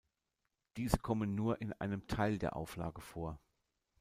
[0.77, 3.39] Diese kommen nur in einem Teil der Auflage vor.